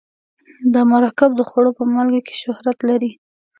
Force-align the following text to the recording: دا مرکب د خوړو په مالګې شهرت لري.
دا 0.73 0.81
مرکب 0.93 1.31
د 1.35 1.41
خوړو 1.49 1.71
په 1.77 1.83
مالګې 1.93 2.35
شهرت 2.41 2.77
لري. 2.89 3.11